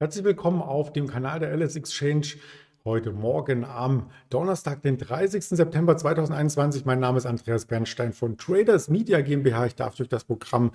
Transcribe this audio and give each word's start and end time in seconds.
Herzlich 0.00 0.24
willkommen 0.24 0.62
auf 0.62 0.92
dem 0.92 1.08
Kanal 1.08 1.40
der 1.40 1.50
LS 1.56 1.74
Exchange. 1.74 2.36
Heute 2.84 3.10
Morgen 3.10 3.64
am 3.64 4.10
Donnerstag, 4.30 4.80
den 4.82 4.96
30. 4.96 5.42
September 5.44 5.96
2021. 5.96 6.84
Mein 6.84 7.00
Name 7.00 7.18
ist 7.18 7.26
Andreas 7.26 7.64
Bernstein 7.64 8.12
von 8.12 8.38
Traders 8.38 8.88
Media 8.88 9.20
GmbH. 9.22 9.66
Ich 9.66 9.74
darf 9.74 9.96
durch 9.96 10.08
das 10.08 10.22
Programm 10.22 10.70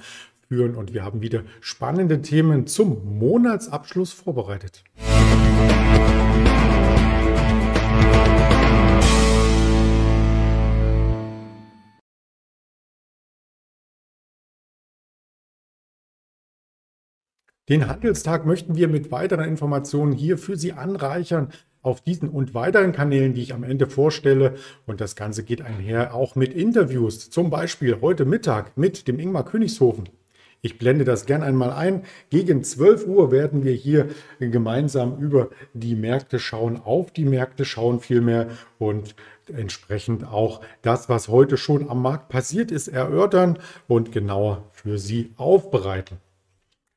führen 0.49 0.75
und 0.75 0.93
wir 0.93 1.05
haben 1.05 1.21
wieder 1.21 1.43
spannende 1.61 2.21
Themen 2.21 2.67
zum 2.67 3.17
Monatsabschluss 3.17 4.11
vorbereitet. 4.11 4.83
Den 17.69 17.87
Handelstag 17.87 18.45
möchten 18.45 18.75
wir 18.75 18.89
mit 18.89 19.09
weiteren 19.09 19.45
Informationen 19.47 20.11
hier 20.11 20.37
für 20.37 20.57
Sie 20.57 20.73
anreichern 20.73 21.47
auf 21.81 22.01
diesen 22.01 22.27
und 22.27 22.53
weiteren 22.53 22.91
Kanälen, 22.91 23.33
die 23.33 23.41
ich 23.41 23.53
am 23.53 23.63
Ende 23.63 23.87
vorstelle. 23.87 24.55
Und 24.85 24.99
das 24.99 25.15
Ganze 25.15 25.45
geht 25.45 25.61
einher 25.61 26.13
auch 26.13 26.35
mit 26.35 26.53
Interviews. 26.53 27.29
Zum 27.29 27.49
Beispiel 27.49 27.99
heute 28.01 28.25
Mittag 28.25 28.77
mit 28.77 29.07
dem 29.07 29.17
Ingmar 29.17 29.45
Königshofen. 29.45 30.09
Ich 30.61 30.77
blende 30.77 31.05
das 31.05 31.25
gern 31.25 31.41
einmal 31.41 31.71
ein. 31.71 32.03
Gegen 32.29 32.65
12 32.65 33.07
Uhr 33.07 33.31
werden 33.31 33.63
wir 33.63 33.73
hier 33.73 34.09
gemeinsam 34.39 35.17
über 35.17 35.49
die 35.73 35.95
Märkte 35.95 36.39
schauen, 36.39 36.81
auf 36.83 37.11
die 37.11 37.25
Märkte 37.25 37.63
schauen 37.63 38.01
vielmehr 38.01 38.47
und 38.77 39.15
entsprechend 39.47 40.25
auch 40.25 40.59
das, 40.81 41.07
was 41.07 41.29
heute 41.29 41.55
schon 41.55 41.89
am 41.89 42.01
Markt 42.01 42.27
passiert 42.27 42.71
ist, 42.71 42.89
erörtern 42.89 43.57
und 43.87 44.11
genauer 44.11 44.69
für 44.73 44.97
Sie 44.97 45.31
aufbereiten. 45.37 46.17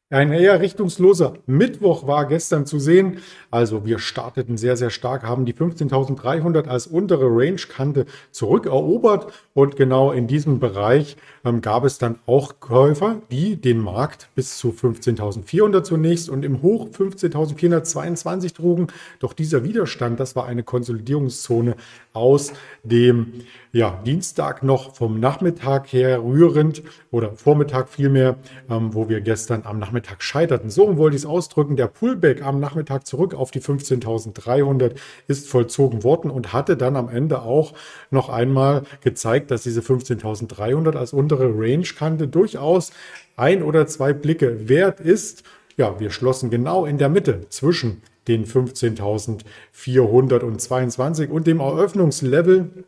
Ein 0.08 0.30
eher 0.30 0.60
richtungsloser 0.60 1.34
Mittwoch 1.46 2.06
war 2.06 2.26
gestern 2.26 2.64
zu 2.64 2.78
sehen. 2.78 3.18
Also 3.50 3.84
wir 3.84 3.98
starteten 3.98 4.56
sehr, 4.56 4.76
sehr 4.76 4.90
stark, 4.90 5.24
haben 5.24 5.46
die 5.46 5.52
15.300 5.52 6.68
als 6.68 6.86
untere 6.86 7.26
Range-Kante 7.26 8.06
zurückerobert. 8.30 9.32
Und 9.52 9.74
genau 9.74 10.12
in 10.12 10.28
diesem 10.28 10.60
Bereich 10.60 11.16
ähm, 11.44 11.60
gab 11.60 11.84
es 11.84 11.98
dann 11.98 12.20
auch 12.24 12.60
Käufer, 12.60 13.20
die 13.32 13.56
den 13.56 13.78
Markt 13.78 14.28
bis 14.36 14.58
zu 14.58 14.68
15.400 14.68 15.82
zunächst 15.82 16.30
und 16.30 16.44
im 16.44 16.62
Hoch 16.62 16.86
15.422 16.91 18.54
trugen. 18.54 18.86
Doch 19.18 19.32
dieser 19.32 19.64
Widerstand, 19.64 20.20
das 20.20 20.36
war 20.36 20.46
eine 20.46 20.62
Konsolidierungszone 20.62 21.74
aus 22.12 22.52
dem 22.84 23.32
ja, 23.72 24.00
Dienstag 24.06 24.62
noch 24.62 24.94
vom 24.94 25.18
Nachmittag 25.18 25.92
her 25.92 26.22
rührend 26.22 26.84
oder 27.10 27.32
Vormittag 27.32 27.88
vielmehr, 27.88 28.36
ähm, 28.70 28.94
wo 28.94 29.08
wir 29.08 29.20
gestern 29.20 29.62
am 29.64 29.80
Nachmittag 29.80 29.95
scheiterten. 30.19 30.70
So 30.70 30.97
wollte 30.97 31.16
ich 31.16 31.22
es 31.22 31.27
ausdrücken. 31.27 31.77
Der 31.77 31.86
Pullback 31.86 32.42
am 32.42 32.61
Nachmittag 32.61 33.06
zurück 33.06 33.34
auf 33.34 33.50
die 33.50 33.61
15.300 33.61 34.97
ist 35.28 35.48
vollzogen 35.48 36.05
worden 36.05 36.30
und 36.30 36.53
hatte 36.53 36.77
dann 36.77 36.97
am 36.97 37.08
Ende 37.08 37.42
auch 37.42 37.72
noch 38.11 38.28
einmal 38.28 38.83
gezeigt, 39.03 39.50
dass 39.50 39.62
diese 39.62 39.80
15.300 39.80 40.97
als 40.97 41.12
untere 41.12 41.53
Range-Kante 41.55 42.28
durchaus 42.28 42.92
ein 43.36 43.62
oder 43.62 43.86
zwei 43.86 44.12
Blicke 44.12 44.69
wert 44.69 45.00
ist. 45.00 45.42
Ja, 45.77 46.00
wir 46.00 46.10
schlossen 46.10 46.50
genau 46.50 46.86
in 46.86 46.98
der 46.98 47.08
Mitte 47.08 47.48
zwischen 47.48 48.03
den 48.28 48.44
15.422 48.44 51.28
und 51.28 51.47
dem 51.47 51.60
Eröffnungslevel 51.60 52.84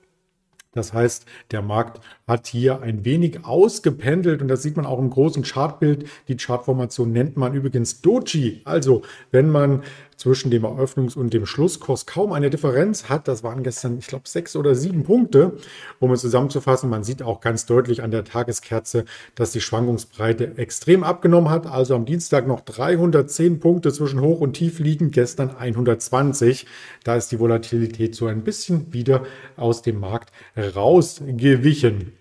das 0.72 0.92
heißt, 0.92 1.24
der 1.50 1.62
Markt 1.62 2.00
hat 2.26 2.46
hier 2.46 2.82
ein 2.82 3.04
wenig 3.04 3.44
ausgependelt 3.44 4.42
und 4.42 4.48
das 4.48 4.62
sieht 4.62 4.76
man 4.76 4.86
auch 4.86 4.98
im 4.98 5.10
großen 5.10 5.42
Chartbild. 5.42 6.06
Die 6.28 6.36
Chartformation 6.36 7.10
nennt 7.10 7.36
man 7.36 7.54
übrigens 7.54 8.00
Doji. 8.02 8.60
Also, 8.64 9.02
wenn 9.30 9.50
man 9.50 9.82
zwischen 10.18 10.50
dem 10.50 10.64
Eröffnungs- 10.64 11.16
und 11.16 11.32
dem 11.32 11.46
Schlusskurs 11.46 12.04
kaum 12.04 12.32
eine 12.32 12.50
Differenz 12.50 13.08
hat. 13.08 13.28
Das 13.28 13.44
waren 13.44 13.62
gestern, 13.62 13.98
ich 13.98 14.08
glaube, 14.08 14.28
sechs 14.28 14.56
oder 14.56 14.74
sieben 14.74 15.04
Punkte. 15.04 15.56
Um 16.00 16.12
es 16.12 16.20
zusammenzufassen, 16.20 16.90
man 16.90 17.04
sieht 17.04 17.22
auch 17.22 17.40
ganz 17.40 17.66
deutlich 17.66 18.02
an 18.02 18.10
der 18.10 18.24
Tageskerze, 18.24 19.04
dass 19.36 19.52
die 19.52 19.60
Schwankungsbreite 19.60 20.58
extrem 20.58 21.04
abgenommen 21.04 21.50
hat. 21.50 21.66
Also 21.66 21.94
am 21.94 22.04
Dienstag 22.04 22.48
noch 22.48 22.60
310 22.60 23.60
Punkte 23.60 23.92
zwischen 23.92 24.20
Hoch 24.20 24.40
und 24.40 24.54
Tief 24.54 24.80
liegen, 24.80 25.12
gestern 25.12 25.50
120. 25.56 26.66
Da 27.04 27.14
ist 27.14 27.30
die 27.30 27.38
Volatilität 27.38 28.16
so 28.16 28.26
ein 28.26 28.42
bisschen 28.42 28.92
wieder 28.92 29.22
aus 29.56 29.82
dem 29.82 30.00
Markt 30.00 30.32
rausgewichen. 30.56 32.17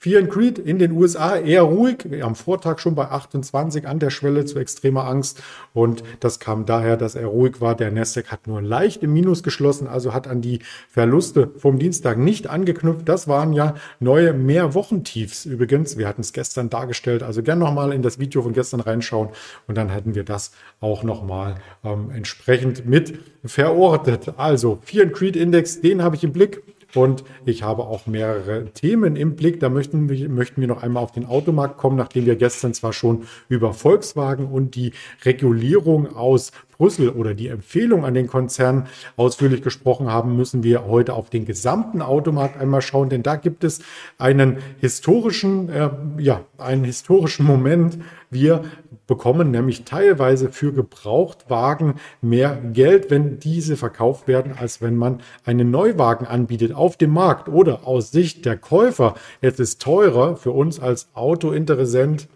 Fear 0.00 0.20
and 0.20 0.30
Creed 0.30 0.60
in 0.60 0.78
den 0.78 0.92
USA 0.92 1.36
eher 1.36 1.62
ruhig, 1.62 2.06
am 2.22 2.36
Vortag 2.36 2.78
schon 2.78 2.94
bei 2.94 3.06
28 3.06 3.88
an 3.88 3.98
der 3.98 4.10
Schwelle 4.10 4.44
zu 4.44 4.60
extremer 4.60 5.04
Angst. 5.08 5.42
Und 5.74 6.04
das 6.20 6.38
kam 6.38 6.66
daher, 6.66 6.96
dass 6.96 7.16
er 7.16 7.26
ruhig 7.26 7.60
war. 7.60 7.74
Der 7.74 7.90
Nasdaq 7.90 8.30
hat 8.30 8.46
nur 8.46 8.62
leicht 8.62 9.02
im 9.02 9.12
Minus 9.12 9.42
geschlossen, 9.42 9.88
also 9.88 10.14
hat 10.14 10.28
an 10.28 10.40
die 10.40 10.60
Verluste 10.88 11.50
vom 11.56 11.80
Dienstag 11.80 12.16
nicht 12.16 12.48
angeknüpft. 12.48 13.08
Das 13.08 13.26
waren 13.26 13.52
ja 13.52 13.74
neue 13.98 14.32
Mehrwochentiefs 14.34 15.46
übrigens. 15.46 15.98
Wir 15.98 16.06
hatten 16.06 16.20
es 16.20 16.32
gestern 16.32 16.70
dargestellt. 16.70 17.24
Also 17.24 17.42
gern 17.42 17.58
nochmal 17.58 17.92
in 17.92 18.02
das 18.02 18.20
Video 18.20 18.42
von 18.42 18.52
gestern 18.52 18.78
reinschauen. 18.78 19.30
Und 19.66 19.76
dann 19.76 19.88
hätten 19.88 20.14
wir 20.14 20.22
das 20.22 20.52
auch 20.80 21.02
nochmal 21.02 21.56
ähm, 21.82 22.12
entsprechend 22.14 22.86
mit 22.86 23.18
verortet. 23.44 24.32
Also 24.36 24.78
Fear 24.82 25.06
and 25.06 25.12
Creed 25.12 25.34
Index, 25.34 25.80
den 25.80 26.04
habe 26.04 26.14
ich 26.14 26.22
im 26.22 26.32
Blick. 26.32 26.62
Und 26.94 27.24
ich 27.44 27.62
habe 27.62 27.82
auch 27.84 28.06
mehrere 28.06 28.66
Themen 28.72 29.14
im 29.16 29.36
Blick. 29.36 29.60
Da 29.60 29.68
möchten 29.68 30.08
wir, 30.08 30.28
möchten 30.28 30.60
wir 30.60 30.68
noch 30.68 30.82
einmal 30.82 31.02
auf 31.02 31.12
den 31.12 31.26
Automarkt 31.26 31.76
kommen, 31.76 31.96
nachdem 31.96 32.26
wir 32.26 32.36
gestern 32.36 32.72
zwar 32.72 32.92
schon 32.92 33.26
über 33.48 33.74
Volkswagen 33.74 34.46
und 34.46 34.74
die 34.74 34.92
Regulierung 35.24 36.14
aus 36.16 36.52
Brüssel 36.78 37.10
oder 37.10 37.34
die 37.34 37.48
Empfehlung 37.48 38.04
an 38.04 38.14
den 38.14 38.28
Konzern 38.28 38.86
ausführlich 39.16 39.62
gesprochen 39.62 40.10
haben, 40.12 40.36
müssen 40.36 40.62
wir 40.62 40.86
heute 40.86 41.14
auf 41.14 41.28
den 41.28 41.44
gesamten 41.44 42.00
Automarkt 42.00 42.58
einmal 42.58 42.82
schauen, 42.82 43.08
denn 43.08 43.24
da 43.24 43.34
gibt 43.34 43.64
es 43.64 43.80
einen 44.16 44.58
historischen, 44.78 45.68
äh, 45.68 45.90
ja, 46.18 46.42
einen 46.56 46.84
historischen 46.84 47.44
Moment. 47.44 47.98
Wir 48.30 48.62
bekommen 49.08 49.50
nämlich 49.50 49.84
teilweise 49.84 50.52
für 50.52 50.72
Gebrauchtwagen 50.72 51.94
mehr 52.20 52.56
Geld, 52.72 53.10
wenn 53.10 53.40
diese 53.40 53.76
verkauft 53.76 54.28
werden, 54.28 54.52
als 54.56 54.80
wenn 54.80 54.96
man 54.96 55.20
einen 55.44 55.72
Neuwagen 55.72 56.26
anbietet 56.26 56.72
auf 56.72 56.96
dem 56.96 57.10
Markt 57.10 57.48
oder 57.48 57.88
aus 57.88 58.12
Sicht 58.12 58.44
der 58.44 58.56
Käufer. 58.56 59.14
Es 59.40 59.58
ist 59.58 59.82
teurer 59.82 60.36
für 60.36 60.52
uns 60.52 60.78
als 60.78 61.08
Autointeressent 61.14 62.28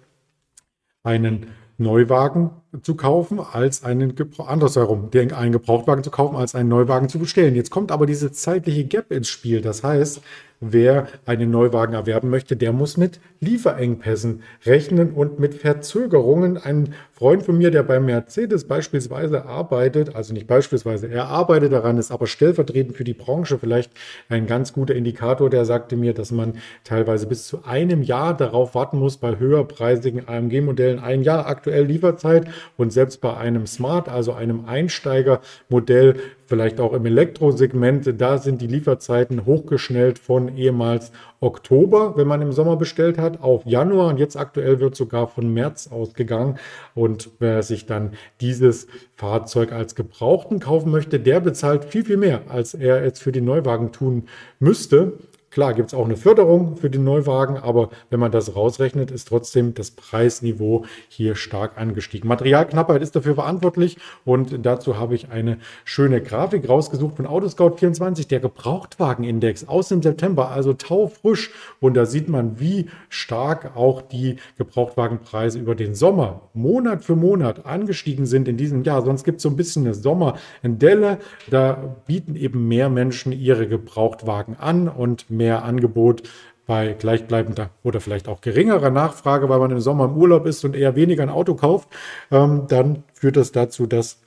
einen 1.05 1.49
Neuwagen 1.79 2.51
zu 2.81 2.95
kaufen, 2.95 3.39
als 3.39 3.85
einen 3.85 4.15
andersherum, 4.39 5.11
einen 5.15 5.53
Gebrauchtwagen 5.53 6.03
zu 6.03 6.11
kaufen, 6.11 6.37
als 6.37 6.55
einen 6.55 6.71
Neuwagen 6.71 7.09
zu 7.09 7.19
bestellen. 7.19 7.55
Jetzt 7.55 7.71
kommt 7.71 7.93
aber 7.93 8.07
diese 8.07 8.33
zeitliche 8.33 8.85
Gap 8.85 9.13
ins 9.13 9.29
Spiel. 9.29 9.61
Das 9.61 9.83
heißt, 9.83 10.23
wer 10.63 11.09
einen 11.27 11.51
Neuwagen 11.51 11.95
erwerben 11.95 12.31
möchte, 12.31 12.57
der 12.57 12.73
muss 12.73 12.97
mit 12.97 13.21
Lieferengpässen 13.41 14.43
rechnen 14.65 15.11
und 15.11 15.41
mit 15.41 15.55
Verzögerungen. 15.55 16.57
Ein 16.57 16.95
Freund 17.13 17.43
von 17.43 17.59
mir, 17.59 17.73
der 17.73 17.83
bei 17.83 17.99
Mercedes 17.99 18.65
beispielsweise 18.69 19.45
arbeitet, 19.45 20.15
also 20.15 20.33
nicht 20.33 20.47
beispielsweise, 20.47 21.09
er 21.09 21.27
arbeitet 21.27 21.73
daran, 21.73 21.99
ist 21.99 22.13
aber 22.13 22.29
stellvertretend 22.29 22.97
für 22.97 23.05
die 23.05 23.13
Branche 23.13 23.59
vielleicht 23.59 23.91
ein 24.29 24.47
ganz 24.47 24.73
guter 24.73 24.95
Indikator, 24.95 25.51
der 25.51 25.65
sagte 25.65 25.97
mir, 25.97 26.15
dass 26.15 26.31
man 26.31 26.55
teilweise 26.85 27.27
bis 27.27 27.47
zu 27.49 27.65
einem 27.65 28.03
Jahr 28.03 28.37
darauf 28.37 28.77
warten 28.77 28.99
muss, 28.99 29.17
bei 29.17 29.39
höherpreisigen 29.39 30.29
AMG-Modellen 30.29 31.01
ein 31.01 31.23
Jahr 31.23 31.47
aktuell 31.47 31.85
Lieferzeit 31.85 32.47
und 32.77 32.93
selbst 32.93 33.21
bei 33.21 33.37
einem 33.37 33.67
Smart, 33.67 34.09
also 34.09 34.33
einem 34.33 34.65
Einsteigermodell, 34.67 36.17
vielleicht 36.47 36.81
auch 36.81 36.93
im 36.93 37.07
Elektrosegment, 37.07 38.21
da 38.21 38.37
sind 38.39 38.61
die 38.61 38.67
Lieferzeiten 38.67 39.47
hochgeschnellt 39.47 40.19
von 40.19 40.57
ehemals 40.57 41.13
Oktober, 41.41 42.17
wenn 42.17 42.29
man 42.29 42.43
im 42.43 42.53
Sommer 42.53 42.77
bestellt 42.77 43.19
hat, 43.19 43.43
auf 43.43 43.65
Januar 43.67 44.09
und 44.09 44.19
jetzt 44.19 44.37
aktuell 44.37 44.79
wird 44.79 44.95
sogar 44.95 45.29
von 45.29 45.53
März 45.53 45.89
ausgegangen. 45.91 46.59
Und 46.95 47.31
wer 47.39 47.63
sich 47.63 47.87
dann 47.87 48.13
dieses 48.41 48.87
Fahrzeug 49.17 49.73
als 49.73 49.95
Gebrauchten 49.95 50.61
kaufen 50.61 50.91
möchte, 50.91 51.19
der 51.19 51.41
bezahlt 51.41 51.85
viel, 51.87 52.05
viel 52.05 52.17
mehr, 52.17 52.43
als 52.49 52.75
er 52.75 53.05
jetzt 53.05 53.23
für 53.23 53.33
die 53.33 53.41
Neuwagen 53.41 53.93
tun 53.93 54.29
müsste. 54.59 55.15
Klar 55.53 55.75
gibt 55.75 55.89
es 55.89 55.95
auch 55.95 56.07
eine 56.07 56.17
Förderung 56.17 56.79
für 56.79 56.89
den 56.89 57.05
Neuwagen, 57.05 57.59
aber 57.59 57.91
wenn 58.09 58.19
man 58.19 58.33
das 58.33 58.57
rausrechnet, 58.57 59.11
ist 59.11 59.29
trotzdem 59.29 59.75
das 59.75 59.91
Preisniveau 59.91 60.87
hier 61.09 61.35
stark 61.35 61.77
angestiegen. 61.77 62.27
Materialknappheit 62.27 63.03
ist 63.03 63.15
dafür 63.17 63.35
verantwortlich 63.35 63.99
und 64.25 64.65
dazu 64.65 64.97
habe 64.97 65.15
ich 65.15 65.31
eine 65.31 65.59
schöne 65.85 66.23
Grafik 66.23 66.67
rausgesucht 66.67 67.17
von 67.17 67.27
Autoscout24, 67.27 68.29
der 68.29 68.41
Gebrauchtwagenindex 68.41 69.69
aus 69.69 69.89
dem 69.89 70.01
September, 70.01 70.53
also 70.53 70.73
taufrisch. 70.73 71.51
Und 71.81 71.99
da 71.99 72.07
sieht 72.07 72.31
man, 72.31 72.59
wie 72.59 72.87
stark 73.11 73.77
auch 73.77 74.01
die 74.01 74.37
Gebrauchtwagenpreise 74.57 75.59
über 75.59 75.75
den 75.75 75.95
Sommer 75.95 76.49
Monat 76.55 77.05
für 77.05 77.15
Monat 77.15 77.67
angestiegen 77.67 78.25
sind 78.25 78.49
in 78.49 78.57
diesem 78.57 78.85
Jahr. 78.85 79.03
Sonst 79.03 79.25
gibt 79.25 79.37
es 79.37 79.43
so 79.43 79.51
ein 79.51 79.57
bisschen 79.57 79.85
eine 79.85 79.93
Sommerdelle. 79.93 81.19
Da 81.51 81.97
bieten 82.07 82.37
eben 82.37 82.69
mehr 82.69 82.89
Menschen 82.89 83.33
ihre 83.33 83.69
Gebrauchtwagen 83.69 84.57
an 84.57 84.89
und 84.89 85.29
mehr 85.29 85.42
mehr 85.43 85.65
Angebot 85.65 86.23
bei 86.67 86.93
gleichbleibender 86.93 87.71
oder 87.83 88.01
vielleicht 88.01 88.29
auch 88.29 88.41
geringerer 88.41 88.91
Nachfrage, 88.91 89.49
weil 89.49 89.59
man 89.59 89.73
im 89.73 89.81
Sommer 89.81 90.05
im 90.05 90.17
Urlaub 90.17 90.47
ist 90.47 90.65
und 90.65 90.77
eher 90.77 90.95
weniger 90.95 91.23
ein 91.25 91.31
Auto 91.31 91.55
kauft, 91.55 91.89
ähm, 92.31 92.67
dann 92.69 93.03
führt 93.13 93.37
das 93.37 93.51
dazu, 93.51 93.87
dass 93.87 94.21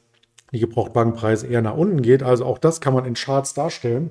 die 0.51 0.59
Gebrauchtwagenpreise 0.59 1.47
eher 1.47 1.62
nach 1.62 1.77
unten 1.77 2.01
geht. 2.01 2.21
Also 2.23 2.45
auch 2.45 2.57
das 2.57 2.81
kann 2.81 2.94
man 2.94 3.06
in 3.06 3.13
Charts 3.13 3.53
darstellen. 3.53 4.09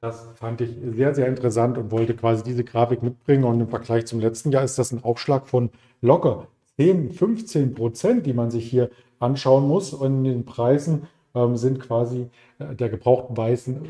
Das 0.00 0.28
fand 0.36 0.60
ich 0.60 0.70
sehr, 0.94 1.12
sehr 1.14 1.26
interessant 1.26 1.76
und 1.76 1.90
wollte 1.90 2.14
quasi 2.14 2.44
diese 2.44 2.62
Grafik 2.62 3.02
mitbringen. 3.02 3.44
Und 3.44 3.60
im 3.60 3.68
Vergleich 3.68 4.06
zum 4.06 4.20
letzten 4.20 4.52
Jahr 4.52 4.62
ist 4.62 4.78
das 4.78 4.92
ein 4.92 5.02
Aufschlag 5.02 5.48
von 5.48 5.70
locker 6.00 6.46
10, 6.76 7.10
15 7.10 7.74
Prozent, 7.74 8.24
die 8.24 8.32
man 8.32 8.52
sich 8.52 8.70
hier 8.70 8.90
anschauen 9.18 9.66
muss. 9.66 9.92
Und 9.92 10.18
in 10.18 10.24
den 10.24 10.44
Preisen 10.44 11.08
ähm, 11.34 11.56
sind 11.56 11.80
quasi 11.80 12.28
äh, 12.58 12.74
der, 12.74 12.88
Gebrauchtweißen, 12.88 13.80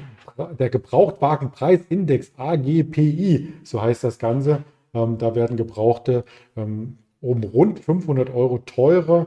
der 0.58 0.70
Gebrauchtwagenpreisindex 0.70 2.32
AGPI, 2.36 3.52
so 3.62 3.82
heißt 3.82 4.04
das 4.04 4.18
Ganze. 4.18 4.64
Ähm, 4.94 5.18
da 5.18 5.34
werden 5.34 5.56
Gebrauchte 5.56 6.24
ähm, 6.56 6.98
um 7.20 7.42
rund 7.42 7.80
500 7.80 8.30
Euro 8.30 8.58
teurer 8.58 9.26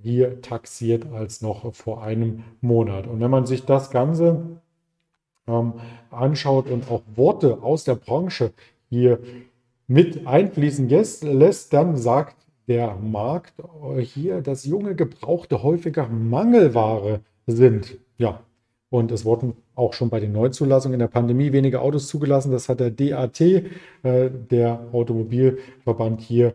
hier 0.00 0.40
taxiert 0.42 1.06
als 1.12 1.42
noch 1.42 1.74
vor 1.74 2.02
einem 2.02 2.44
Monat. 2.60 3.06
Und 3.06 3.20
wenn 3.20 3.30
man 3.30 3.46
sich 3.46 3.64
das 3.64 3.90
Ganze 3.90 4.60
ähm, 5.46 5.74
anschaut 6.10 6.70
und 6.70 6.90
auch 6.90 7.02
Worte 7.16 7.62
aus 7.62 7.84
der 7.84 7.96
Branche 7.96 8.52
hier 8.88 9.18
mit 9.86 10.26
einfließen 10.26 10.88
lässt, 10.88 11.72
dann 11.72 11.96
sagt 11.96 12.36
der 12.68 12.96
Markt 12.96 13.54
hier, 13.98 14.42
dass 14.42 14.66
junge 14.66 14.94
Gebrauchte 14.94 15.62
häufiger 15.62 16.06
Mangelware 16.08 17.20
sind. 17.52 17.98
Ja, 18.18 18.40
und 18.90 19.12
es 19.12 19.24
wurden 19.24 19.54
auch 19.74 19.92
schon 19.92 20.10
bei 20.10 20.20
den 20.20 20.32
Neuzulassungen 20.32 20.94
in 20.94 21.00
der 21.00 21.08
Pandemie 21.08 21.52
weniger 21.52 21.82
Autos 21.82 22.08
zugelassen. 22.08 22.52
Das 22.52 22.68
hat 22.68 22.80
der 22.80 22.90
DAT, 22.90 23.40
äh, 23.40 23.64
der 24.02 24.88
Automobilverband 24.92 26.20
hier, 26.20 26.54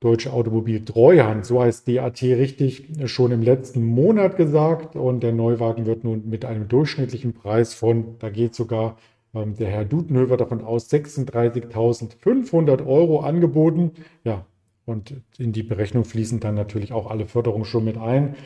Deutsche 0.00 0.30
Automobil 0.32 0.84
Treuhand, 0.84 1.46
so 1.46 1.62
heißt 1.62 1.88
DAT 1.88 2.22
richtig, 2.22 2.86
schon 3.06 3.32
im 3.32 3.40
letzten 3.40 3.82
Monat 3.82 4.36
gesagt. 4.36 4.94
Und 4.94 5.22
der 5.22 5.32
Neuwagen 5.32 5.86
wird 5.86 6.04
nun 6.04 6.28
mit 6.28 6.44
einem 6.44 6.68
durchschnittlichen 6.68 7.32
Preis 7.32 7.72
von, 7.72 8.16
da 8.18 8.28
geht 8.28 8.54
sogar 8.54 8.98
ähm, 9.34 9.56
der 9.56 9.68
Herr 9.70 9.86
Dudenhöfer 9.86 10.36
davon 10.36 10.62
aus, 10.62 10.90
36.500 10.90 12.86
Euro 12.86 13.20
angeboten. 13.20 13.92
Ja, 14.22 14.44
und 14.84 15.14
in 15.38 15.52
die 15.52 15.62
Berechnung 15.62 16.04
fließen 16.04 16.40
dann 16.40 16.54
natürlich 16.54 16.92
auch 16.92 17.10
alle 17.10 17.26
Förderungen 17.26 17.64
schon 17.64 17.84
mit 17.84 17.96
ein. 17.96 18.36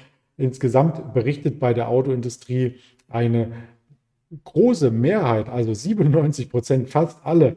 Insgesamt 0.40 1.12
berichtet 1.12 1.60
bei 1.60 1.74
der 1.74 1.88
Autoindustrie 1.88 2.76
eine 3.08 3.52
große 4.44 4.90
Mehrheit, 4.90 5.48
also 5.48 5.74
97 5.74 6.48
Prozent, 6.50 6.88
fast 6.88 7.18
alle 7.24 7.56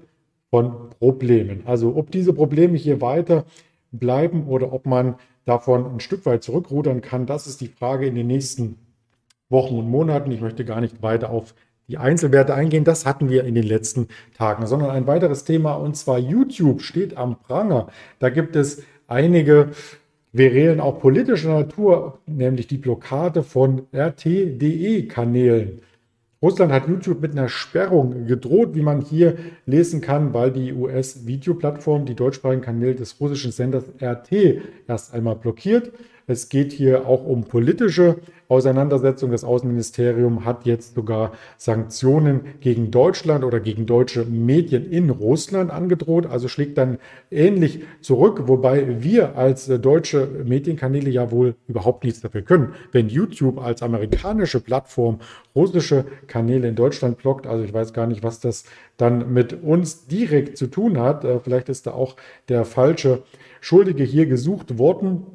von 0.50 0.89
Problemen. 1.00 1.63
Also 1.65 1.95
ob 1.95 2.12
diese 2.12 2.33
Probleme 2.33 2.77
hier 2.77 3.01
weiter 3.01 3.45
bleiben 3.91 4.47
oder 4.47 4.74
ob 4.74 4.85
man 4.85 5.15
davon 5.45 5.85
ein 5.85 6.00
Stück 6.00 6.25
weit 6.25 6.44
zurückrudern 6.44 7.01
kann, 7.01 7.25
das 7.25 7.47
ist 7.47 7.62
die 7.62 7.68
Frage 7.68 8.06
in 8.06 8.15
den 8.15 8.27
nächsten 8.27 8.77
Wochen 9.50 9.77
und 9.77 9.89
Monaten. 9.89 10.31
Ich 10.31 10.41
möchte 10.41 10.65
gar 10.65 10.81
nicht 10.81 11.01
weiter 11.01 11.30
auf 11.30 11.53
die 11.88 11.97
Einzelwerte 11.97 12.53
eingehen. 12.53 12.83
Das 12.83 13.06
hatten 13.06 13.30
wir 13.30 13.44
in 13.45 13.56
den 13.56 13.65
letzten 13.65 14.07
Tagen, 14.38 14.68
sondern 14.68 14.89
ein 14.89 15.07
weiteres 15.07 15.44
Thema 15.44 15.74
und 15.74 15.95
zwar 15.95 16.18
YouTube 16.18 16.81
steht 16.81 17.18
am 17.18 17.39
Pranger. 17.39 17.88
Da 18.19 18.30
gibt 18.30 18.56
es 18.56 18.83
einige 19.07 19.71
Querelen 20.35 20.80
auch 20.80 21.00
politischer 21.00 21.53
Natur, 21.53 22.18
nämlich 22.25 22.65
die 22.65 22.80
Blockade 22.80 23.44
von 23.44 23.83
RT.de-Kanälen. 23.94 25.81
Russland 26.41 26.71
hat 26.74 26.88
YouTube 26.88 27.21
mit 27.21 27.33
einer 27.33 27.50
Sperrung 27.50 28.25
gedroht, 28.25 28.69
wie 28.74 28.81
man 28.81 29.01
hier 29.01 29.38
lesen 29.68 30.01
kann, 30.01 30.33
weil 30.33 30.51
die 30.51 30.74
US-Videoplattform 30.74 32.06
die 32.06 32.15
deutschsprachigen 32.15 32.63
Kanäle 32.63 32.95
des 32.95 33.21
russischen 33.21 33.51
Senders 33.51 33.85
RT 34.01 34.59
erst 34.88 35.13
einmal 35.13 35.35
blockiert. 35.35 35.91
Es 36.27 36.49
geht 36.49 36.71
hier 36.71 37.07
auch 37.07 37.25
um 37.25 37.43
politische 37.43 38.17
Auseinandersetzungen. 38.47 39.31
Das 39.31 39.43
Außenministerium 39.43 40.45
hat 40.45 40.65
jetzt 40.65 40.95
sogar 40.95 41.31
Sanktionen 41.57 42.41
gegen 42.61 42.91
Deutschland 42.91 43.43
oder 43.43 43.59
gegen 43.59 43.85
deutsche 43.85 44.25
Medien 44.25 44.89
in 44.89 45.09
Russland 45.09 45.71
angedroht. 45.71 46.25
Also 46.25 46.47
schlägt 46.47 46.77
dann 46.77 46.97
ähnlich 47.31 47.81
zurück, 48.01 48.43
wobei 48.47 49.03
wir 49.03 49.37
als 49.37 49.65
deutsche 49.65 50.27
Medienkanäle 50.45 51.09
ja 51.09 51.31
wohl 51.31 51.55
überhaupt 51.67 52.03
nichts 52.03 52.21
dafür 52.21 52.43
können. 52.43 52.73
Wenn 52.91 53.09
YouTube 53.09 53.59
als 53.59 53.81
amerikanische 53.81 54.59
Plattform 54.59 55.19
russische 55.55 56.05
Kanäle 56.27 56.67
in 56.67 56.75
Deutschland 56.75 57.17
blockt, 57.17 57.47
also 57.47 57.63
ich 57.63 57.73
weiß 57.73 57.93
gar 57.93 58.07
nicht, 58.07 58.23
was 58.23 58.39
das 58.39 58.65
dann 58.97 59.33
mit 59.33 59.63
uns 59.63 60.07
direkt 60.07 60.57
zu 60.57 60.67
tun 60.67 60.99
hat. 60.99 61.25
Äh, 61.25 61.39
vielleicht 61.39 61.69
ist 61.69 61.87
da 61.87 61.91
auch 61.91 62.15
der 62.49 62.65
falsche 62.65 63.23
Schuldige 63.61 64.03
hier 64.03 64.25
gesucht 64.25 64.77
worden. 64.77 65.25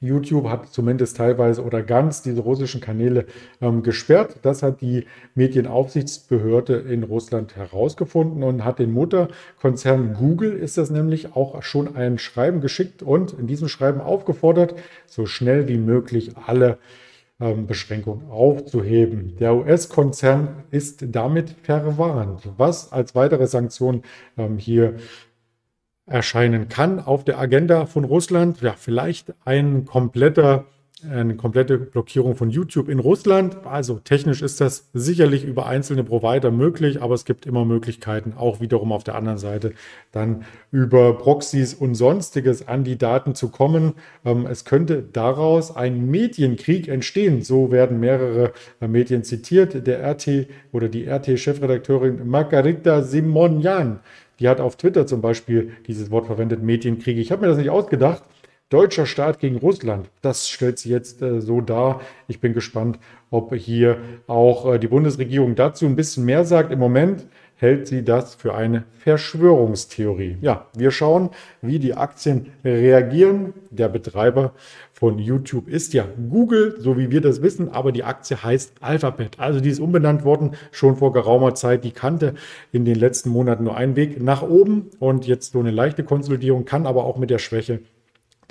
YouTube 0.00 0.48
hat 0.48 0.68
zumindest 0.68 1.16
teilweise 1.16 1.62
oder 1.62 1.82
ganz 1.82 2.22
diese 2.22 2.40
russischen 2.40 2.80
Kanäle 2.80 3.26
ähm, 3.60 3.82
gesperrt. 3.82 4.36
Das 4.42 4.62
hat 4.62 4.80
die 4.80 5.06
Medienaufsichtsbehörde 5.34 6.76
in 6.76 7.02
Russland 7.02 7.56
herausgefunden 7.56 8.42
und 8.42 8.64
hat 8.64 8.78
den 8.78 8.92
Mutterkonzern 8.92 10.14
Google, 10.14 10.52
ist 10.52 10.78
das 10.78 10.90
nämlich, 10.90 11.34
auch 11.34 11.62
schon 11.62 11.96
ein 11.96 12.18
Schreiben 12.18 12.60
geschickt 12.60 13.02
und 13.02 13.32
in 13.32 13.46
diesem 13.46 13.68
Schreiben 13.68 14.00
aufgefordert, 14.00 14.74
so 15.06 15.26
schnell 15.26 15.68
wie 15.68 15.78
möglich 15.78 16.32
alle 16.46 16.78
ähm, 17.38 17.66
Beschränkungen 17.66 18.30
aufzuheben. 18.30 19.36
Der 19.38 19.54
US-Konzern 19.54 20.64
ist 20.70 21.04
damit 21.08 21.50
verwarnt. 21.62 22.48
Was 22.56 22.92
als 22.92 23.14
weitere 23.14 23.46
Sanktion 23.46 24.02
ähm, 24.38 24.56
hier 24.56 24.94
erscheinen 26.06 26.68
kann 26.68 27.00
auf 27.00 27.24
der 27.24 27.38
Agenda 27.38 27.86
von 27.86 28.04
Russland. 28.04 28.60
Ja, 28.60 28.74
vielleicht 28.76 29.34
ein 29.44 29.84
kompletter, 29.84 30.66
eine 31.10 31.34
komplette 31.34 31.78
Blockierung 31.78 32.36
von 32.36 32.48
YouTube 32.48 32.88
in 32.88 33.00
Russland. 33.00 33.66
Also 33.66 33.98
technisch 33.98 34.40
ist 34.40 34.60
das 34.60 34.88
sicherlich 34.94 35.44
über 35.44 35.66
einzelne 35.66 36.04
Provider 36.04 36.52
möglich, 36.52 37.02
aber 37.02 37.14
es 37.14 37.24
gibt 37.24 37.44
immer 37.44 37.64
Möglichkeiten, 37.64 38.34
auch 38.36 38.60
wiederum 38.60 38.92
auf 38.92 39.02
der 39.02 39.16
anderen 39.16 39.38
Seite 39.38 39.72
dann 40.12 40.44
über 40.70 41.18
Proxys 41.18 41.74
und 41.74 41.96
sonstiges 41.96 42.66
an 42.66 42.84
die 42.84 42.98
Daten 42.98 43.34
zu 43.34 43.48
kommen. 43.48 43.94
Ähm, 44.24 44.46
es 44.46 44.64
könnte 44.64 45.02
daraus 45.02 45.74
ein 45.74 46.08
Medienkrieg 46.08 46.86
entstehen. 46.86 47.42
So 47.42 47.72
werden 47.72 47.98
mehrere 47.98 48.52
äh, 48.80 48.86
Medien 48.86 49.24
zitiert. 49.24 49.86
Der 49.88 50.08
RT 50.08 50.46
oder 50.70 50.88
die 50.88 51.08
RT-Chefredakteurin 51.08 52.28
Margarita 52.28 53.02
Simonian 53.02 53.98
die 54.40 54.48
hat 54.48 54.60
auf 54.60 54.76
Twitter 54.76 55.06
zum 55.06 55.20
Beispiel 55.20 55.72
dieses 55.86 56.10
Wort 56.10 56.26
verwendet, 56.26 56.62
Medienkrieg. 56.62 57.18
Ich 57.18 57.32
habe 57.32 57.42
mir 57.42 57.48
das 57.48 57.58
nicht 57.58 57.70
ausgedacht. 57.70 58.22
Deutscher 58.68 59.06
Staat 59.06 59.38
gegen 59.38 59.58
Russland. 59.58 60.10
Das 60.22 60.48
stellt 60.48 60.80
sich 60.80 60.90
jetzt 60.90 61.22
äh, 61.22 61.40
so 61.40 61.60
dar. 61.60 62.00
Ich 62.26 62.40
bin 62.40 62.52
gespannt, 62.52 62.98
ob 63.30 63.54
hier 63.54 63.98
auch 64.26 64.74
äh, 64.74 64.78
die 64.80 64.88
Bundesregierung 64.88 65.54
dazu 65.54 65.86
ein 65.86 65.94
bisschen 65.94 66.24
mehr 66.24 66.44
sagt. 66.44 66.72
Im 66.72 66.80
Moment 66.80 67.26
hält 67.56 67.88
sie 67.88 68.04
das 68.04 68.34
für 68.34 68.54
eine 68.54 68.84
Verschwörungstheorie. 68.98 70.36
Ja, 70.40 70.66
wir 70.76 70.90
schauen, 70.90 71.30
wie 71.62 71.78
die 71.78 71.94
Aktien 71.94 72.52
reagieren. 72.64 73.54
Der 73.70 73.88
Betreiber 73.88 74.52
von 74.92 75.18
YouTube 75.18 75.68
ist 75.68 75.94
ja 75.94 76.06
Google, 76.30 76.76
so 76.78 76.98
wie 76.98 77.10
wir 77.10 77.20
das 77.20 77.42
wissen, 77.42 77.70
aber 77.70 77.92
die 77.92 78.04
Aktie 78.04 78.42
heißt 78.42 78.74
Alphabet. 78.80 79.38
Also 79.38 79.60
die 79.60 79.70
ist 79.70 79.80
umbenannt 79.80 80.24
worden 80.24 80.52
schon 80.70 80.96
vor 80.96 81.12
geraumer 81.12 81.54
Zeit. 81.54 81.84
Die 81.84 81.92
kannte 81.92 82.34
in 82.72 82.84
den 82.84 82.96
letzten 82.96 83.30
Monaten 83.30 83.64
nur 83.64 83.76
einen 83.76 83.96
Weg 83.96 84.22
nach 84.22 84.42
oben 84.42 84.90
und 84.98 85.26
jetzt 85.26 85.52
so 85.52 85.60
eine 85.60 85.70
leichte 85.70 86.04
Konsolidierung 86.04 86.66
kann 86.66 86.86
aber 86.86 87.04
auch 87.04 87.16
mit 87.16 87.30
der 87.30 87.38
Schwäche 87.38 87.80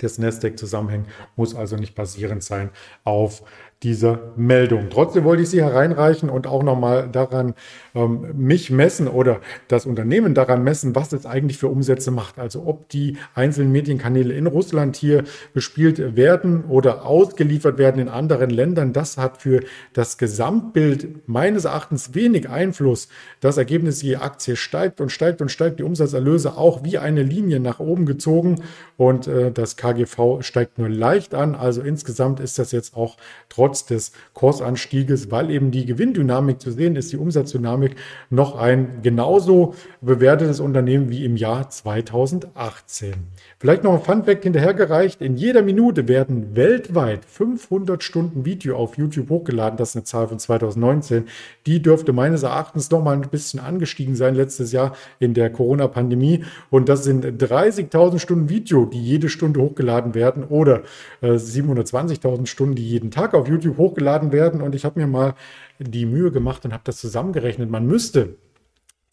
des 0.02 0.18
Nasdaq 0.18 0.58
zusammenhängen, 0.58 1.06
muss 1.36 1.54
also 1.54 1.76
nicht 1.76 1.94
basierend 1.94 2.42
sein 2.42 2.70
auf 3.04 3.42
dieser 3.82 4.32
Meldung. 4.36 4.86
Trotzdem 4.90 5.24
wollte 5.24 5.42
ich 5.42 5.50
sie 5.50 5.62
hereinreichen 5.62 6.30
und 6.30 6.46
auch 6.46 6.62
nochmal 6.62 7.10
daran 7.12 7.54
ähm, 7.94 8.32
mich 8.34 8.70
messen 8.70 9.06
oder 9.06 9.40
das 9.68 9.84
Unternehmen 9.84 10.34
daran 10.34 10.64
messen, 10.64 10.94
was 10.94 11.12
es 11.12 11.26
eigentlich 11.26 11.58
für 11.58 11.68
Umsätze 11.68 12.10
macht. 12.10 12.38
Also 12.38 12.64
ob 12.66 12.88
die 12.88 13.18
einzelnen 13.34 13.72
Medienkanäle 13.72 14.32
in 14.32 14.46
Russland 14.46 14.96
hier 14.96 15.24
bespielt 15.52 16.16
werden 16.16 16.64
oder 16.64 17.04
ausgeliefert 17.04 17.76
werden 17.76 18.00
in 18.00 18.08
anderen 18.08 18.48
Ländern. 18.48 18.94
Das 18.94 19.18
hat 19.18 19.42
für 19.42 19.62
das 19.92 20.16
Gesamtbild 20.16 21.28
meines 21.28 21.66
Erachtens 21.66 22.14
wenig 22.14 22.48
Einfluss. 22.48 23.08
Das 23.40 23.58
Ergebnis, 23.58 23.98
die 23.98 24.16
Aktie 24.16 24.56
steigt 24.56 25.02
und 25.02 25.12
steigt 25.12 25.42
und 25.42 25.50
steigt, 25.50 25.80
die 25.80 25.84
Umsatzerlöse 25.84 26.56
auch 26.56 26.82
wie 26.82 26.96
eine 26.96 27.22
Linie 27.22 27.60
nach 27.60 27.78
oben 27.78 28.06
gezogen 28.06 28.62
und 28.96 29.26
äh, 29.26 29.52
das 29.52 29.76
KGV 29.76 30.40
steigt 30.40 30.78
nur 30.78 30.88
leicht 30.88 31.34
an. 31.34 31.54
Also 31.54 31.82
insgesamt 31.82 32.40
ist 32.40 32.58
das 32.58 32.72
jetzt 32.72 32.96
auch 32.96 33.18
trotzdem 33.50 33.65
trotz 33.66 33.84
des 33.84 34.12
Kursanstieges, 34.32 35.32
weil 35.32 35.50
eben 35.50 35.72
die 35.72 35.86
Gewinndynamik 35.86 36.60
zu 36.60 36.70
sehen 36.70 36.94
ist, 36.94 37.12
die 37.12 37.16
Umsatzdynamik, 37.16 37.96
noch 38.30 38.56
ein 38.56 39.02
genauso 39.02 39.74
bewertetes 40.00 40.60
Unternehmen 40.60 41.10
wie 41.10 41.24
im 41.24 41.36
Jahr 41.36 41.68
2018. 41.68 43.14
Vielleicht 43.58 43.82
noch 43.82 43.94
ein 43.94 44.00
Funfact 44.00 44.44
hinterhergereicht. 44.44 45.20
In 45.20 45.36
jeder 45.36 45.62
Minute 45.62 46.06
werden 46.06 46.54
weltweit 46.54 47.24
500 47.24 48.04
Stunden 48.04 48.44
Video 48.44 48.76
auf 48.76 48.96
YouTube 48.96 49.30
hochgeladen. 49.30 49.76
Das 49.76 49.90
ist 49.90 49.96
eine 49.96 50.04
Zahl 50.04 50.28
von 50.28 50.38
2019. 50.38 51.24
Die 51.66 51.82
dürfte 51.82 52.12
meines 52.12 52.44
Erachtens 52.44 52.90
noch 52.92 53.02
mal 53.02 53.16
ein 53.16 53.22
bisschen 53.22 53.58
angestiegen 53.58 54.14
sein 54.14 54.36
letztes 54.36 54.70
Jahr 54.70 54.94
in 55.18 55.34
der 55.34 55.50
Corona-Pandemie. 55.50 56.44
Und 56.70 56.88
das 56.88 57.02
sind 57.02 57.24
30.000 57.24 58.20
Stunden 58.20 58.48
Video, 58.48 58.84
die 58.84 59.02
jede 59.02 59.28
Stunde 59.28 59.60
hochgeladen 59.60 60.14
werden 60.14 60.44
oder 60.44 60.82
äh, 61.20 61.32
720.000 61.32 62.46
Stunden, 62.46 62.76
die 62.76 62.88
jeden 62.88 63.10
Tag 63.10 63.34
auf 63.34 63.48
YouTube 63.48 63.55
hochgeladen 63.64 64.32
werden. 64.32 64.60
Und 64.62 64.74
ich 64.74 64.84
habe 64.84 65.00
mir 65.00 65.06
mal 65.06 65.34
die 65.78 66.06
Mühe 66.06 66.30
gemacht 66.30 66.64
und 66.64 66.72
habe 66.72 66.84
das 66.84 66.98
zusammengerechnet. 66.98 67.70
Man 67.70 67.86
müsste 67.86 68.36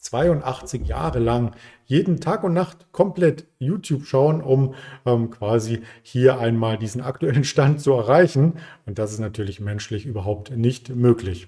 82 0.04 0.86
Jahre 0.86 1.20
lang 1.20 1.56
jeden 1.86 2.20
Tag 2.20 2.44
und 2.44 2.54
Nacht 2.54 2.92
komplett 2.92 3.46
YouTube 3.60 4.06
schauen, 4.06 4.42
um 4.42 4.76
ähm, 5.06 5.30
quasi 5.30 5.82
hier 6.02 6.40
einmal 6.40 6.78
diesen 6.78 7.02
aktuellen 7.02 7.44
Stand 7.44 7.82
zu 7.82 7.94
erreichen. 7.94 8.60
Und 8.86 9.00
das 9.00 9.14
ist 9.14 9.20
natürlich 9.20 9.60
menschlich 9.60 10.06
überhaupt 10.06 10.52
nicht 10.56 10.90
möglich. 10.90 11.48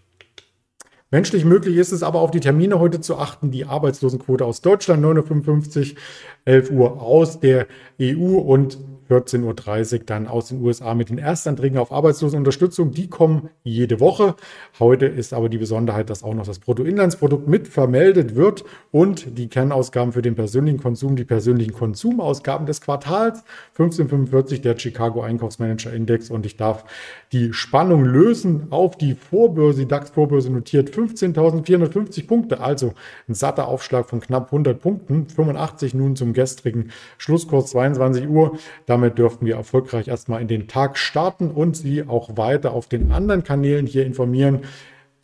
Menschlich 1.15 1.45
möglich 1.45 1.77
ist 1.77 1.93
es 1.93 2.03
aber 2.03 2.19
auf 2.19 2.31
die 2.31 2.41
Termine 2.41 2.77
heute 2.77 3.00
zu 3.00 3.15
achten. 3.15 3.50
Die 3.50 3.63
Arbeitslosenquote 3.63 4.43
aus 4.43 4.60
Deutschland 4.60 5.01
9.55 5.01 5.95
11 6.43 6.72
Uhr 6.72 7.01
aus 7.01 7.39
der 7.39 7.67
EU 8.01 8.36
und 8.36 8.77
14.30 9.10 9.93
Uhr 9.93 10.00
dann 10.05 10.27
aus 10.27 10.48
den 10.48 10.62
USA 10.63 10.95
mit 10.95 11.10
den 11.10 11.19
Erstanträgen 11.19 11.77
auf 11.77 11.91
Arbeitslosenunterstützung. 11.91 12.91
Die 12.91 13.07
kommen 13.07 13.50
jede 13.63 14.00
Woche. 14.00 14.36
Heute 14.79 15.05
ist 15.05 15.34
aber 15.34 15.48
die 15.48 15.60
Besonderheit, 15.60 16.10
dass 16.10 16.24
auch 16.24 16.34
noch 16.34 16.45
das 16.45 16.60
Bruttoinlandsprodukt 16.60 17.48
mit 17.48 17.67
vermeldet 17.67 18.36
wird 18.36 18.63
und 18.91 19.38
die 19.38 19.48
Kernausgaben 19.48 20.13
für 20.13 20.24
den 20.24 20.36
persönlichen 20.36 20.79
Konsum, 20.79 21.15
die 21.15 21.24
persönlichen 21.24 21.74
Konsumausgaben 21.74 22.65
des 22.65 22.81
Quartals 22.81 23.43
1545 23.74 24.62
der 24.62 24.77
Chicago 24.77 25.22
Einkaufsmanager 25.22 25.93
Index 25.93 26.31
und 26.31 26.45
ich 26.45 26.57
darf 26.57 26.86
die 27.31 27.53
Spannung 27.53 28.05
lösen 28.05 28.67
auf 28.72 28.98
die 28.98 29.13
Vorbörse, 29.13 29.81
die 29.81 29.88
DAX-Vorbörse 29.88 30.51
notiert 30.51 30.89
15.450 31.05 32.25
Punkte, 32.25 32.59
also 32.59 32.93
ein 33.29 33.35
satter 33.35 33.67
Aufschlag 33.67 34.09
von 34.09 34.19
knapp 34.19 34.45
100 34.45 34.81
Punkten, 34.81 35.27
85 35.27 35.93
nun 35.93 36.15
zum 36.15 36.33
gestrigen 36.33 36.91
Schlusskurs 37.19 37.67
22 37.67 38.27
Uhr. 38.27 38.57
Da 38.88 38.95
damit 38.95 39.17
dürften 39.17 39.45
wir 39.45 39.55
erfolgreich 39.55 40.07
erstmal 40.07 40.41
in 40.41 40.47
den 40.47 40.69
Tag 40.69 40.97
starten 40.97 41.51
und 41.51 41.75
Sie 41.75 42.07
auch 42.07 42.38
weiter 42.38 42.71
auf 42.71 42.88
den 42.88 43.12
anderen 43.12 43.43
Kanälen 43.43 43.85
hier 43.85 44.05
informieren. 44.05 44.62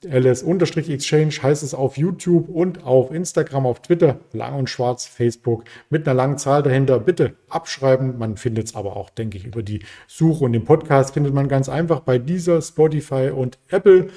LS-Exchange 0.04 1.32
heißt 1.42 1.64
es 1.64 1.74
auf 1.74 1.96
YouTube 1.96 2.50
und 2.50 2.84
auf 2.84 3.14
Instagram, 3.14 3.66
auf 3.66 3.82
Twitter, 3.82 4.20
lang 4.34 4.56
und 4.56 4.70
schwarz, 4.70 5.06
Facebook 5.06 5.64
mit 5.90 6.06
einer 6.06 6.16
langen 6.16 6.38
Zahl 6.38 6.64
dahinter. 6.64 7.00
Bitte 7.00 7.36
abschreiben. 7.48 8.18
Man 8.18 8.36
findet 8.36 8.66
es 8.66 8.76
aber 8.76 8.98
auch, 8.98 9.10
denke 9.10 9.38
ich, 9.38 9.46
über 9.46 9.64
die 9.64 9.84
Suche 10.06 10.44
und 10.44 10.52
den 10.52 10.66
Podcast 10.66 11.14
findet 11.14 11.34
man 11.34 11.48
ganz 11.48 11.70
einfach 11.70 12.02
bei 12.02 12.18
dieser 12.18 12.62
Spotify 12.62 13.32
und 13.34 13.58
Apple 13.70 14.10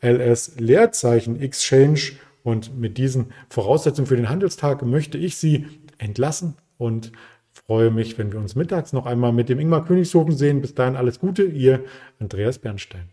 LS 0.00 0.58
Leerzeichen 0.58 1.40
Exchange. 1.40 2.12
Und 2.42 2.78
mit 2.78 2.98
diesen 2.98 3.26
Voraussetzungen 3.50 4.06
für 4.06 4.16
den 4.16 4.28
Handelstag 4.28 4.82
möchte 4.82 5.18
ich 5.18 5.36
Sie 5.36 5.66
entlassen 5.98 6.54
und 6.78 7.12
freue 7.52 7.90
mich, 7.90 8.16
wenn 8.16 8.32
wir 8.32 8.38
uns 8.38 8.54
mittags 8.54 8.92
noch 8.92 9.06
einmal 9.06 9.32
mit 9.32 9.48
dem 9.48 9.58
Ingmar 9.58 9.84
Königshofen 9.84 10.34
sehen. 10.34 10.60
Bis 10.60 10.74
dahin 10.74 10.96
alles 10.96 11.18
Gute, 11.18 11.42
ihr 11.42 11.84
Andreas 12.18 12.58
Bernstein. 12.58 13.10